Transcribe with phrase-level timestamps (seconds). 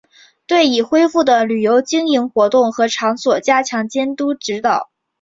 [0.47, 4.89] 对已恢复的旅游经营活动和场所加强监督指导